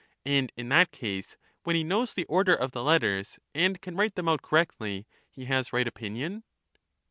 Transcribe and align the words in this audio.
And 0.25 0.51
in 0.57 0.69
that 0.69 0.91
case, 0.91 1.37
when 1.61 1.75
he 1.75 1.83
knows 1.83 2.15
the 2.15 2.25
order 2.25 2.55
of 2.55 2.71
the 2.71 2.81
letters 2.83 3.37
and 3.53 3.79
can 3.79 3.95
write 3.95 4.15
them 4.15 4.27
out 4.29 4.41
correctly, 4.41 5.05
he 5.29 5.45
has 5.45 5.73
right 5.73 5.87
opinion 5.87 6.43